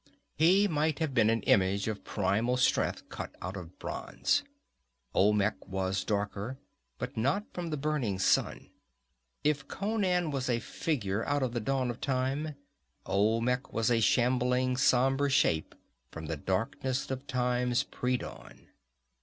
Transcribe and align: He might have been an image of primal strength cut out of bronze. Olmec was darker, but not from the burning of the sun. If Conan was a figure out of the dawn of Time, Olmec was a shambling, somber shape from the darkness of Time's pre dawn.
He 0.35 0.67
might 0.67 0.97
have 0.97 1.13
been 1.13 1.29
an 1.29 1.43
image 1.43 1.87
of 1.87 2.03
primal 2.03 2.57
strength 2.57 3.07
cut 3.09 3.35
out 3.39 3.55
of 3.55 3.77
bronze. 3.77 4.41
Olmec 5.13 5.67
was 5.67 6.03
darker, 6.03 6.57
but 6.97 7.15
not 7.15 7.45
from 7.53 7.69
the 7.69 7.77
burning 7.77 8.15
of 8.15 8.21
the 8.21 8.25
sun. 8.25 8.69
If 9.43 9.67
Conan 9.67 10.31
was 10.31 10.49
a 10.49 10.59
figure 10.59 11.23
out 11.27 11.43
of 11.43 11.51
the 11.53 11.59
dawn 11.59 11.91
of 11.91 12.01
Time, 12.01 12.55
Olmec 13.05 13.71
was 13.73 13.91
a 13.91 13.99
shambling, 13.99 14.75
somber 14.75 15.29
shape 15.29 15.75
from 16.09 16.25
the 16.25 16.35
darkness 16.35 17.11
of 17.11 17.27
Time's 17.27 17.83
pre 17.83 18.17
dawn. 18.17 18.69